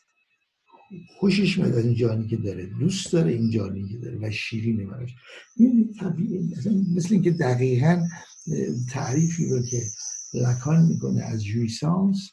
خوشش 1.20 1.58
میاد 1.58 1.74
از 1.74 1.86
این 1.86 1.96
جانی 1.96 2.28
که 2.28 2.38
داره. 2.38 2.66
دوست 2.66 3.14
داره 3.14 3.32
این 3.32 3.50
جانی 3.50 3.88
که 3.90 3.98
داره 3.98 4.18
و 4.22 4.32
شیرینه 4.32 4.86
براش. 4.86 5.16
این 5.56 5.94
طبیعی 6.00 6.56
مثل 6.96 7.14
اینکه 7.14 7.32
دقیقا 7.32 8.08
تعریفی 8.90 9.50
رو 9.50 9.62
که 9.62 9.84
لکان 10.34 10.86
می‌کنه 10.86 11.22
از 11.22 11.44
جویسانس 11.44 12.32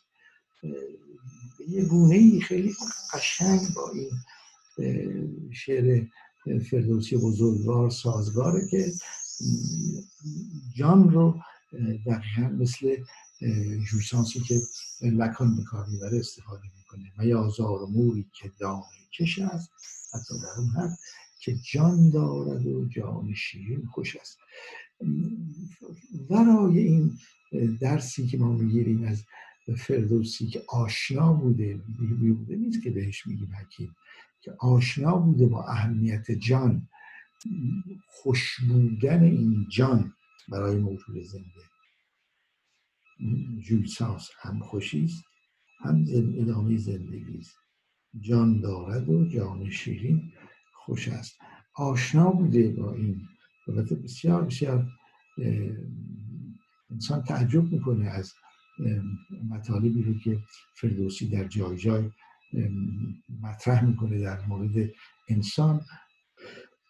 یه 1.68 1.84
گونه 1.84 2.40
خیلی 2.40 2.74
قشنگ 3.14 3.60
با 3.76 3.90
این 3.90 4.10
شعر 5.52 6.06
فردوسی 6.70 7.16
بزرگوار 7.16 7.90
سازگاره 7.90 8.68
که 8.70 8.92
جان 10.76 11.10
رو 11.10 11.40
دقیقا 12.06 12.48
مثل 12.58 12.96
جویسانسی 13.90 14.40
که 14.40 14.60
لکان 15.02 15.56
به 15.56 15.62
کار 15.62 15.86
می‌بره 15.86 16.18
استفاده 16.18 16.62
می‌کنه 16.76 17.12
و 17.18 17.26
یا 17.26 17.50
و 17.60 17.86
موری 17.86 18.26
که 18.32 18.52
دانه 18.58 18.82
کش 19.18 19.38
است 19.38 19.70
حتی 20.14 20.34
در 20.42 20.60
اون 20.60 20.68
حد 20.68 20.98
که 21.40 21.56
جان 21.72 22.10
دارد 22.10 22.66
و 22.66 22.88
جان 22.88 23.34
شیرین 23.34 23.86
خوش 23.86 24.16
است. 24.16 24.38
ورای 26.30 26.78
این 26.78 27.18
درسی 27.80 28.26
که 28.26 28.38
ما 28.38 28.52
می‌گیریم 28.52 29.04
از 29.04 29.24
فردوسی 29.72 30.46
که 30.46 30.62
آشنا 30.68 31.32
بوده 31.32 31.80
بوده 32.18 32.56
نیست 32.56 32.82
که 32.82 32.90
بهش 32.90 33.26
میگیم 33.26 33.52
حکیم 33.60 33.96
که 34.40 34.52
آشنا 34.60 35.16
بوده 35.16 35.46
با 35.46 35.64
اهمیت 35.64 36.30
جان 36.30 36.88
خوش 38.06 38.60
بودن 38.60 39.22
این 39.22 39.66
جان 39.70 40.12
برای 40.48 40.76
موجود 40.76 41.22
زنده. 41.22 41.64
جویسانس 43.60 44.30
هم 44.40 44.60
خوشی 44.60 45.04
است 45.04 45.24
هم 45.80 46.04
ادامه 46.38 46.76
زندگی 46.76 47.38
است. 47.38 47.56
جان 48.20 48.60
دارد 48.60 49.08
و 49.08 49.28
جان 49.28 49.70
شیرین 49.70 50.32
خوش 50.72 51.08
است. 51.08 51.38
آشنا 51.74 52.30
بوده 52.30 52.68
با 52.68 52.94
این. 52.94 53.28
البته 53.68 53.94
بسیار 53.94 54.44
بسیار 54.44 54.88
انسان 56.90 57.22
تعجب 57.22 57.72
می‌کنه 57.72 58.06
از 58.08 58.32
مطالبی 59.48 60.02
رو 60.02 60.18
که 60.18 60.38
فردوسی 60.74 61.28
در 61.28 61.44
جای 61.44 61.76
جای 61.76 62.10
مطرح 63.42 63.84
می‌کنه 63.84 64.20
در 64.20 64.46
مورد 64.46 64.90
انسان. 65.28 65.80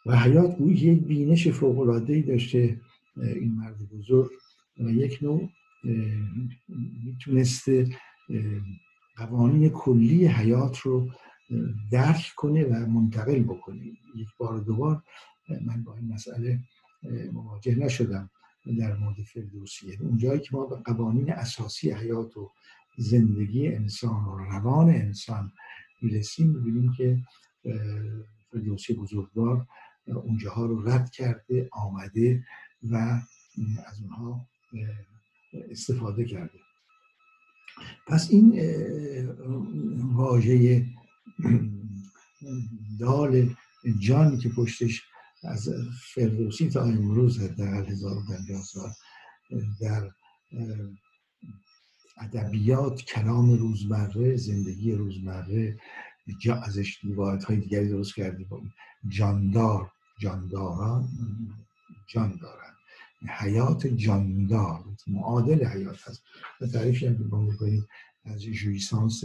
و 0.06 0.16
حیات 0.16 0.56
گویی 0.56 0.76
یک 0.76 1.02
بینش 1.02 1.48
فوق 1.48 1.98
داشته 2.28 2.80
این 3.16 3.54
مرد 3.54 3.88
بزرگ. 3.88 4.30
و 4.80 4.90
یک 4.90 5.18
نوع 5.22 5.50
می‌تونسته 7.04 7.88
قوانین 9.16 9.68
کلی 9.68 10.26
حیات 10.26 10.78
رو 10.78 11.10
درک 11.90 12.32
کنه 12.36 12.64
و 12.64 12.86
منتقل 12.86 13.42
بکنه. 13.42 13.84
یک 14.16 14.28
بار 14.38 14.58
دوبار 14.60 15.02
من 15.66 15.84
با 15.84 15.96
این 15.96 16.12
مسئله 16.12 16.60
مواجه 17.32 17.74
نشدم. 17.74 18.30
در 18.78 18.96
مورد 18.96 19.22
فردوسیه 19.22 20.02
اونجایی 20.02 20.40
که 20.40 20.56
ما 20.56 20.66
به 20.66 20.76
قوانین 20.76 21.32
اساسی 21.32 21.90
حیات 21.90 22.36
و 22.36 22.50
زندگی 22.98 23.68
انسان 23.68 24.24
و 24.24 24.36
روان 24.36 24.88
انسان 24.88 25.52
می‌رسیم 26.02 26.48
می‌بینیم 26.48 26.92
که 26.92 27.18
فردوسی 28.52 28.94
بزرگوار 28.94 29.66
اونجاها 30.06 30.66
رو 30.66 30.88
رد 30.88 31.10
کرده 31.10 31.68
آمده 31.72 32.44
و 32.90 32.96
از 33.86 34.00
اونها 34.02 34.46
استفاده 35.70 36.24
کرده. 36.24 36.58
پس 38.06 38.30
این 38.30 38.60
واژه 40.14 40.86
دال 43.00 43.54
جانی 43.98 44.38
که 44.38 44.48
پشتش 44.48 45.02
از 45.44 45.68
فردوسی 46.14 46.68
تا 46.68 46.82
امروز 46.82 47.38
در 47.56 47.84
هزار 47.84 48.22
سال 48.62 48.90
در 49.80 50.10
ادبیات 52.18 53.02
کلام 53.02 53.58
روزمره 53.58 54.36
زندگی 54.36 54.92
روزمره 54.92 55.78
جا 56.40 56.54
ازش 56.54 57.00
های 57.48 57.56
دیگری 57.56 57.88
درست 57.88 58.14
کرده 58.14 58.46
جاندار 59.08 59.92
جانداران 60.18 61.08
جان 62.06 62.38
دارن 62.42 62.74
حیات 63.28 63.86
جاندار 63.86 64.84
معادل 65.06 65.64
حیات 65.64 66.08
هست. 66.08 66.22
و 66.60 66.66
تعریفی 66.66 67.06
هم 67.06 67.18
که 67.18 67.24
با 67.24 67.40
می‌کنیم 67.40 67.88
از 68.24 68.42
جویسانس 68.42 69.24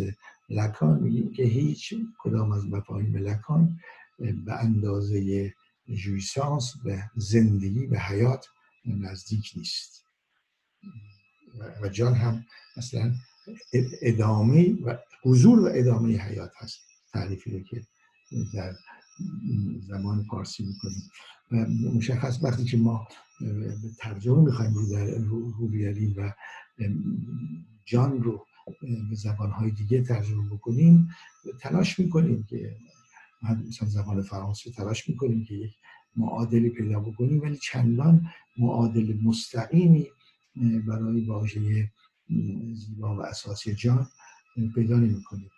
لکان 0.50 1.00
میگیم 1.00 1.34
که 1.34 1.44
هیچ 1.44 1.94
کدام 2.20 2.52
از 2.52 2.66
مفاهیم 2.66 3.16
لکان 3.16 3.80
به 4.20 4.54
اندازه 4.60 5.54
جویسانس 5.96 6.74
به 6.84 7.04
زندگی 7.16 7.88
به 7.88 8.00
حیات 8.00 8.46
نزدیک 8.86 9.52
نیست 9.56 10.06
و 11.82 11.90
جان 11.90 12.14
هم 12.14 12.46
مثلا 12.78 13.14
ادامه 14.02 14.74
و 14.84 14.98
حضور 15.24 15.60
و 15.60 15.70
ادامه 15.74 16.18
حیات 16.18 16.52
هست 16.58 16.80
تعریفی 17.14 17.52
رو 17.52 17.64
که 17.64 17.82
در 18.54 18.76
زمان 19.88 20.26
پارسی 20.26 20.64
می‌کنیم 20.64 21.12
و 21.52 21.56
مشخص 21.98 22.44
وقتی 22.44 22.64
که 22.64 22.78
ما 22.78 23.08
ترجمه 24.00 24.42
می‌خوایم 24.42 24.74
رو, 24.74 25.52
رو 25.52 25.68
بیاریم 25.68 26.16
و 26.18 26.34
جان 27.86 28.24
رو 28.24 28.46
به 29.10 29.16
زبانهای 29.16 29.72
دیگه 29.72 30.02
ترجمه 30.02 30.50
بکنیم 30.50 31.10
تلاش 31.60 32.00
می‌کنیم 32.00 32.44
که 32.44 32.76
مثلا 33.42 33.90
زبان 33.90 34.22
فرانسه 34.22 34.72
تلاش 34.72 35.10
می‌کنیم 35.10 35.46
که 35.46 35.56
یک 35.56 35.72
معادلی 36.16 36.70
پیدا 36.70 37.00
بکنیم 37.00 37.42
ولی 37.42 37.58
چندان 37.58 38.28
معادل 38.58 39.18
مستقیمی 39.24 40.08
برای 40.88 41.26
واژه 41.26 41.92
زیبا 42.74 43.16
و 43.16 43.22
اساسی 43.22 43.74
جان 43.74 44.08
پیدا 44.76 44.98
نمی 44.98 45.24
کنیم 45.24 45.50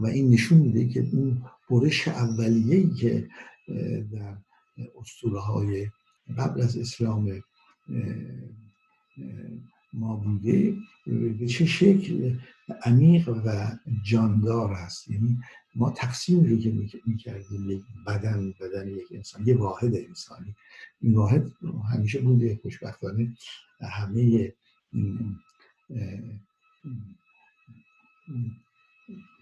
و 0.00 0.06
این 0.06 0.30
نشون 0.30 0.58
میده 0.58 0.88
که 0.88 1.08
اون 1.12 1.44
برش 1.70 2.08
اولیه‌ای 2.08 2.90
که 2.90 3.28
در 4.12 4.36
اسطوره 5.00 5.40
های 5.40 5.88
قبل 6.38 6.60
از 6.60 6.76
اسلام 6.76 7.42
ما 9.92 10.16
بوده 10.16 10.76
به 11.38 11.46
چه 11.46 11.66
شکل 11.66 12.36
عمیق 12.82 13.28
و 13.28 13.70
جاندار 14.02 14.72
است. 14.72 15.10
یعنی 15.10 15.38
ما 15.74 15.90
تقسیم 15.90 16.44
رو 16.44 16.56
که 16.56 16.72
می‌کردیم 17.06 17.70
یک 17.70 17.82
بدن 18.06 18.54
بدن 18.60 18.88
یک 18.88 19.06
انسان 19.10 19.46
یه 19.46 19.56
واحد 19.56 19.94
انسانی. 19.94 20.54
این 21.00 21.14
واحد 21.14 21.52
همیشه 21.92 22.20
بوده 22.20 22.58
خوشبختانه 22.62 23.36
همه 23.80 24.52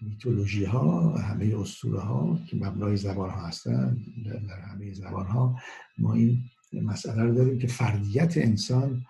میتولوژی 0.01 0.65
ها 0.65 1.17
همه 1.17 1.59
اسطوره 1.59 1.99
ها 1.99 2.39
که 2.47 2.57
مبنای 2.57 2.97
زبان 2.97 3.29
ها 3.29 3.47
هستند 3.47 4.05
در 4.47 4.59
همه 4.59 4.93
زبان 4.93 5.25
ها 5.25 5.59
ما 5.97 6.13
این 6.13 6.43
مسئله 6.73 7.23
رو 7.23 7.35
داریم 7.35 7.59
که 7.59 7.67
فردیت 7.67 8.37
انسان 8.37 9.05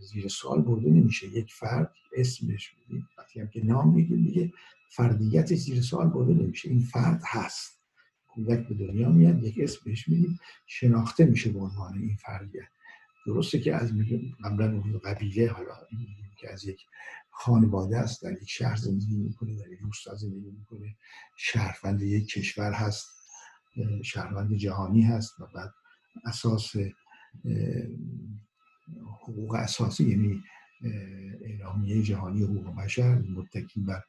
زیر 0.00 0.28
سوال 0.28 0.62
برده 0.62 0.90
نمیشه 0.90 1.26
یک 1.26 1.52
فرد 1.52 1.94
اسمش 2.16 2.74
میدیم. 2.78 3.08
وقتی 3.18 3.40
هم 3.40 3.48
که 3.48 3.64
نام 3.64 3.94
میگیم 3.94 4.24
دیگه 4.24 4.52
فردیت 4.90 5.54
زیر 5.54 5.82
سوال 5.82 6.08
برده 6.08 6.34
نمیشه. 6.34 6.68
این 6.68 6.80
فرد 6.80 7.22
هست. 7.26 7.82
کودک 8.28 8.68
به 8.68 8.74
دنیا 8.74 9.08
میاد 9.08 9.44
یک 9.44 9.58
اسم 9.58 9.80
بهش 9.84 10.08
میدیم. 10.08 10.38
شناخته 10.66 11.24
میشه 11.24 11.50
به 11.50 11.58
عنوان 11.58 11.98
این 11.98 12.16
فردیت. 12.16 12.68
درسته 13.26 13.60
که 13.60 13.74
از 13.74 13.92
قبلا 14.44 14.82
قبیله 15.04 15.48
حالا 15.48 15.74
که 16.40 16.52
از 16.52 16.64
یک 16.64 16.80
خانواده 17.30 17.98
است 17.98 18.22
در 18.22 18.32
یک 18.42 18.50
شهر 18.50 18.76
زندگی 18.76 19.16
می‌کنه 19.16 19.56
در 19.56 19.72
یک 19.72 19.78
روستا 19.78 20.14
زندگی 20.14 20.50
می‌کنه. 20.50 20.96
شهروند 21.36 22.02
یک 22.02 22.28
کشور 22.28 22.72
هست 22.72 23.08
شهروند 24.04 24.54
جهانی 24.54 25.02
هست 25.02 25.40
و 25.40 25.46
بعد 25.54 25.70
اساس 26.24 26.72
حقوق 29.22 29.54
اساسی 29.54 30.04
یعنی 30.04 30.42
اعلامیه 31.44 32.02
جهانی 32.02 32.42
حقوق 32.42 32.76
بشر 32.76 33.18
متکی 33.18 33.80
بر 33.80 34.02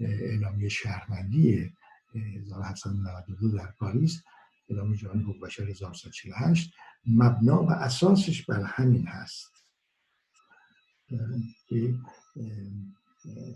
اعلامیه 0.00 0.68
شهروندی 0.68 1.72
1792 2.14 3.48
در 3.48 3.66
پاریس 3.66 4.22
اعلامیه 4.68 4.96
جهانی 4.96 5.22
حقوق 5.22 5.40
بشر 5.40 5.62
1948 5.62 6.74
مبنا 7.06 7.62
و 7.62 7.70
اساسش 7.70 8.44
بر 8.44 8.62
همین 8.62 9.06
هست. 9.06 9.58
که 11.68 11.94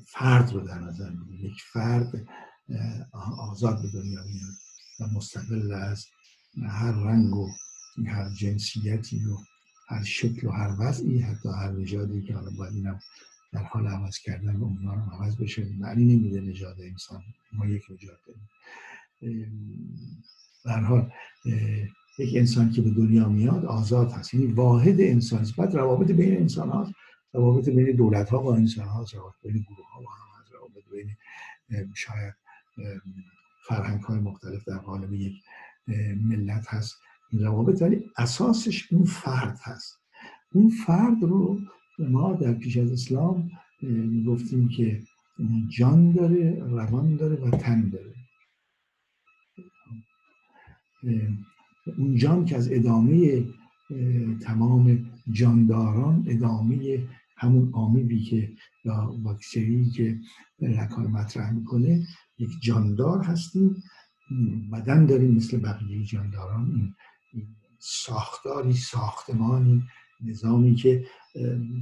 فرد 0.07 0.53
رو 0.53 0.61
در 0.61 0.79
نظر 0.79 1.11
می‌گیره 1.11 1.51
یک 1.51 1.63
فرد 1.73 2.27
آزاد 3.39 3.83
به 3.83 3.89
دنیا 3.89 4.23
میاد 4.23 4.55
و 5.01 5.07
مستقل 5.07 5.73
از 5.73 6.07
هر 6.69 6.93
رنگ 6.93 7.37
و 7.37 7.49
هر 8.07 8.31
جنسیتی 8.31 9.25
و 9.25 9.37
هر 9.93 10.03
شکل 10.05 10.47
و 10.47 10.51
هر 10.51 10.77
وضعی 10.79 11.19
حتی 11.19 11.49
هر 11.49 11.71
نژادی 11.71 12.23
که 12.23 12.35
حالا 12.35 12.51
باید 12.59 12.75
اینم 12.75 13.01
در 13.53 13.63
حال 13.63 13.87
عوض 13.87 14.19
کردن 14.19 14.57
اونها 14.57 14.95
رو 14.95 15.01
عوض 15.01 15.37
بشه. 15.37 15.69
معنی 15.79 16.17
نمیده 16.17 16.41
نژاد 16.41 16.81
انسان. 16.81 17.23
ما 17.53 17.67
یک 17.67 17.83
نژاد 17.91 18.19
داریم. 18.27 18.49
به 20.65 20.73
حال 20.73 21.13
یک 22.19 22.37
انسان 22.37 22.71
که 22.71 22.83
به 22.83 22.91
دنیا 22.91 23.29
میاد 23.29 23.65
آزاد 23.65 24.13
هست. 24.13 24.35
یعنی 24.35 24.47
واحد 24.47 25.01
انسان 25.01 25.41
است. 25.41 25.57
بعد 25.57 25.75
روابط 25.75 26.11
بین 26.11 26.37
انسان 26.37 26.69
ها 26.69 26.93
روابط 27.33 27.69
بین 27.69 27.97
دولت 27.97 28.31
ها 28.31 28.39
با 28.39 28.57
انسان 28.57 28.89
ها 28.89 29.07
روابط 29.15 29.35
بین 29.43 29.63
گروه 29.63 29.89
ها 29.95 30.01
با 30.01 30.11
هم 30.11 30.45
روابط 30.53 30.85
بین 30.93 31.17
شاید 31.95 32.35
فرهنگ 33.69 34.03
های 34.03 34.19
مختلف 34.19 34.65
در 34.69 34.79
قالب 34.79 35.13
یک 35.13 35.35
ملت 36.23 36.67
هست. 36.69 36.97
روابط 37.33 37.83
ولی 37.83 38.05
اساسش 38.17 38.93
اون 38.93 39.05
فرد 39.05 39.59
هست. 39.63 39.99
اون 40.55 40.69
فرد 40.69 41.23
رو 41.23 41.61
ما 41.99 42.33
در 42.33 42.53
پیش 42.53 42.77
از 42.77 42.93
اسلام 42.93 43.51
گفتیم 44.27 44.69
که 44.69 45.03
جان 45.69 46.13
داره 46.13 46.59
روان 46.61 47.17
داره 47.17 47.37
و 47.37 47.51
تن 47.51 47.89
داره. 47.89 48.15
اون 51.99 52.17
جان 52.17 52.45
که 52.45 52.57
از 52.57 52.73
ادامه 52.73 53.45
تمام 54.41 55.11
جانداران 55.33 56.25
ادامه 56.29 57.09
همون 57.37 57.71
عاملی 57.73 58.21
که 58.21 58.53
یا 58.85 59.07
باکتری 59.23 59.91
که 59.91 60.19
لکان 60.61 61.07
مطرح 61.07 61.53
می‌کنه 61.53 62.07
یک 62.39 62.51
جاندار 62.63 63.23
هستیم. 63.23 63.83
بدن 64.73 65.07
داریم 65.07 65.35
مثل 65.35 65.59
بقیه 65.59 66.05
جانداران. 66.05 66.71
این 66.71 66.95
ساختاری 67.85 68.73
ساختمانی 68.73 69.83
نظامی 70.21 70.75
که 70.75 71.07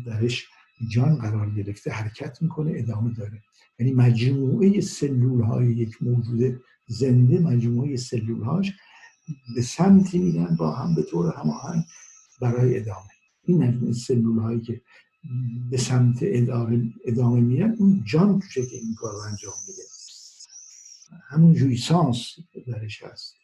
درش 0.07 0.47
جان 0.89 1.19
قرار 1.19 1.51
گرفته 1.51 1.91
حرکت 1.91 2.43
می‌کنه 2.43 2.73
ادامه 2.75 3.15
داره. 3.15 3.43
یعنی 3.79 3.93
مجموعه 3.93 4.81
سلول 4.81 5.43
های 5.43 5.67
یک 5.67 6.03
موجود 6.03 6.63
زنده 6.87 7.39
مجموعه 7.39 7.97
سلول 7.97 8.43
هاش 8.43 8.73
به 9.55 9.63
سمتی 9.63 10.19
میرن 10.19 10.57
با 10.57 10.73
هم 10.73 10.95
به 10.95 11.03
طور 11.03 11.35
هماهنگ 11.37 11.85
برای 12.41 12.79
ادامه. 12.79 13.11
این 13.45 13.93
سلول 13.93 14.39
هایی 14.39 14.61
که 14.61 14.81
به 15.71 15.77
سمت 15.77 16.19
ادامه, 16.23 16.95
ادامه 17.05 17.41
میرن 17.41 17.77
اون 17.79 18.03
جان 18.05 18.39
توشه 18.41 18.67
که 18.67 18.77
این 18.77 18.95
کار 18.95 19.13
رو 19.13 19.19
انجام 19.19 19.55
میده. 19.69 19.83
همون 21.29 21.55
جویسانس 21.55 22.37
درش 22.67 23.03
هست. 23.03 23.35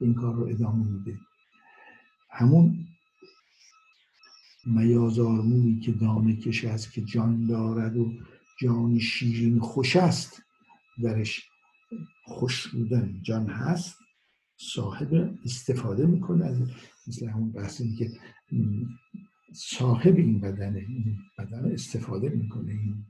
این 0.00 0.14
کار 0.14 0.34
رو 0.34 0.46
ادامه 0.46 0.86
میده. 0.86 1.18
همون 2.32 2.86
میازارموی 4.66 5.80
که 5.80 5.92
دانه 5.92 6.36
کش 6.36 6.64
است 6.64 6.92
که 6.92 7.00
جان 7.00 7.46
دارد 7.46 7.96
و 7.96 8.12
جان 8.60 8.98
شیرین 8.98 9.60
خوش 9.60 9.96
است 9.96 10.42
درش 11.02 11.42
خوش 12.24 12.68
بودن 12.68 13.20
جان 13.22 13.46
هست 13.46 13.98
صاحب 14.56 15.38
استفاده 15.44 16.06
می‌کنه. 16.06 16.44
از 16.44 16.58
مثل 17.06 17.28
همون 17.28 17.52
بحثی 17.52 17.94
که 17.96 18.10
صاحب 19.54 20.16
این 20.16 20.40
بدن 20.40 20.76
این 20.76 21.18
بدن 21.38 21.72
استفاده 21.72 22.28
می‌کنه. 22.28 22.72
این 22.72 23.04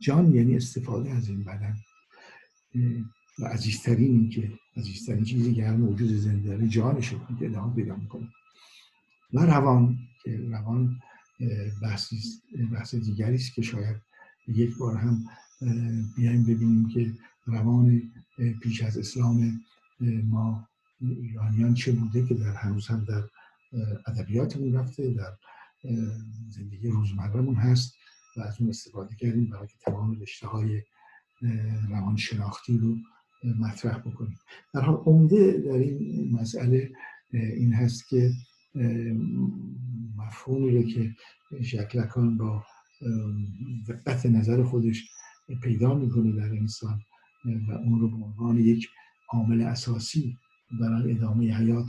جان 0.00 0.34
یعنی 0.34 0.56
استفاده 0.56 1.10
از 1.10 1.28
این 1.28 1.44
بدن. 1.44 1.76
و 3.38 3.44
عزیزترین 3.44 4.10
این 4.12 4.28
که 4.28 4.52
عزیزترین 4.76 5.24
چیزی 5.24 5.54
که 5.54 5.66
هر 5.66 5.76
موجود 5.76 6.08
زنده 6.08 6.68
جانش 6.68 7.10
که 7.10 7.46
ادامه 7.46 7.74
پیدا 7.74 7.96
می‌کنه. 7.96 8.28
و 9.32 9.40
روان 9.40 9.98
که 10.24 10.40
روان 10.50 11.00
بحث, 12.72 12.94
دیگری 12.94 13.34
است 13.34 13.54
که 13.54 13.62
شاید 13.62 13.96
یک 14.48 14.76
بار 14.76 14.96
هم 14.96 15.24
بیایم 16.16 16.42
ببینیم 16.42 16.88
که 16.88 17.12
روان 17.46 18.02
پیش 18.62 18.82
از 18.82 18.98
اسلام 18.98 19.60
ما 20.24 20.68
ایرانیان 21.00 21.74
چه 21.74 21.92
بوده 21.92 22.26
که 22.26 22.34
در 22.34 22.54
هنوز 22.54 22.86
هم 22.86 23.04
در 23.04 23.22
ادبیاتمون 24.06 24.72
رفته 24.72 25.10
در 25.10 25.32
زندگی 26.48 26.88
روزمرهمون 26.88 27.54
هست 27.54 27.94
و 28.36 28.40
از 28.40 28.60
اون 28.60 28.70
استفاده 28.70 29.14
کردیم 29.14 29.50
برای 29.50 29.66
که 29.66 29.74
تمام 29.80 30.20
رشته 30.20 30.46
های 30.46 30.82
روان 31.88 32.16
شناختی 32.16 32.78
رو 32.78 32.96
مطرح 33.58 33.98
بکنیم. 33.98 34.38
در 34.74 34.80
حال 34.80 34.94
عمده 34.94 35.52
در 35.52 35.72
این 35.72 36.30
مسئله 36.40 36.92
این 37.32 37.72
هست 37.72 38.08
که 38.08 38.32
مفهومی 40.16 40.76
رو 40.76 40.82
که 40.82 41.14
شکلکان 41.62 42.36
با 42.36 42.64
دقت 43.88 44.26
نظر 44.26 44.62
خودش 44.62 45.10
پیدا 45.62 45.94
می‌کنه 45.94 46.32
در 46.32 46.52
انسان 46.52 47.00
و 47.68 47.72
اون 47.72 48.00
رو 48.00 48.08
به 48.08 48.24
عنوان 48.24 48.58
یک 48.58 48.88
عامل 49.28 49.60
اساسی 49.60 50.36
برای 50.80 51.12
ادامه 51.12 51.56
حیات 51.56 51.86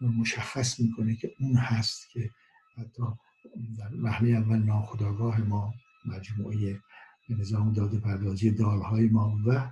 مشخص 0.00 0.80
می‌کنه 0.80 1.16
که 1.16 1.32
اون 1.40 1.56
هست 1.56 2.10
که 2.12 2.30
حتی 2.76 3.02
در 3.78 3.90
وهله 4.02 4.30
اول 4.30 4.58
ناخداگاه 4.58 5.40
ما 5.40 5.74
مجموعه 6.06 6.80
نظام 7.28 7.72
داده 7.72 7.98
پردازی 7.98 8.50
دالهای 8.50 9.08
ما 9.08 9.38
و 9.46 9.70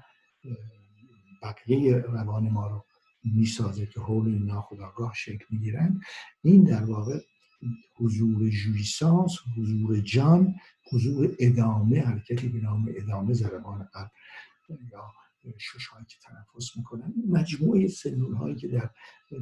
بقیه 1.42 1.96
روان 1.96 2.50
ما 2.50 2.66
رو 2.66 2.84
می‌سازه 3.24 3.86
که 3.86 4.00
حول 4.00 4.28
این 4.28 4.44
ناخداگاه 4.44 5.12
شکل 5.16 5.44
می‌گیرن 5.50 6.00
این 6.42 6.64
در 6.64 6.84
واقع 6.84 7.20
حضور 7.96 8.50
جویسانس 8.50 9.32
حضور 9.56 10.00
جان 10.00 10.54
حضور 10.92 11.36
ادامه 11.38 12.00
حرکتی 12.00 12.48
به 12.48 12.60
نام 12.60 12.88
ادامه 12.96 13.34
زربان 13.34 13.88
قلب 13.92 14.10
یا 14.92 15.02
شش 15.58 15.86
هایی 15.86 16.06
که 16.08 16.16
تنفس 16.22 16.76
می‌کنن. 16.76 17.14
مجموعه 17.28 17.88
سلول 17.88 18.34
هایی 18.34 18.56
که 18.56 18.68
در 18.68 18.90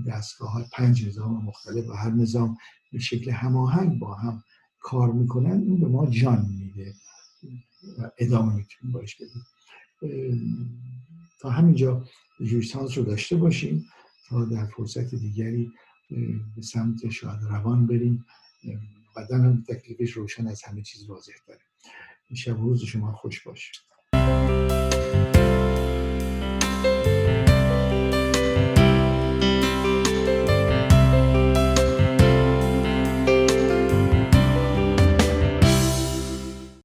دستگاه 0.07 0.53
های 0.53 0.64
پنج 0.73 1.07
نظام 1.07 1.45
مختلف 1.45 1.88
و 1.88 1.92
هر 1.92 2.11
نظام 2.11 2.57
به 2.92 2.99
شکل 2.99 3.31
هماهنگ 3.31 3.99
با 3.99 4.14
هم 4.14 4.42
کار 4.81 5.12
می‌کنن 5.12 5.61
این 5.61 5.81
به 5.81 5.88
ما 5.88 6.11
جان 6.11 6.47
میده. 6.59 6.95
و 7.99 8.11
ادامه 8.18 8.55
می‌تونیم 8.55 8.92
باش 8.92 9.16
بدیم. 9.16 9.45
تا 11.43 11.51
همینجا 11.51 12.05
جویسانس 12.41 12.99
رو 12.99 13.05
داشته 13.05 13.37
باشیم 13.37 13.87
تا 14.29 14.45
در 14.45 14.67
فرصت 14.67 15.15
دیگری 15.15 15.73
به 16.57 16.63
سمت 16.63 17.11
شاید 17.11 17.41
روان 17.51 17.87
بریم. 17.87 18.25
بدن 19.17 19.45
هم 19.45 19.65
تکلیفش 19.69 20.13
روشن 20.13 20.47
از 20.47 20.63
همه 20.63 20.83
چیز 20.83 21.09
واضح 21.09 21.33
داره. 21.49 21.61
شب 22.35 22.57
روز 22.57 22.85
شما 22.85 23.13
خوش 23.13 23.43
باشه 23.47 23.73